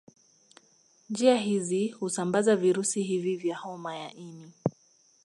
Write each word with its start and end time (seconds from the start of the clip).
Njia 1.09 1.35
hizi 1.37 1.87
husambaza 1.87 2.55
virusi 2.55 3.03
hivi 3.03 3.35
vya 3.35 3.55
homa 3.57 3.95
ya 3.97 4.13
ini 4.13 4.51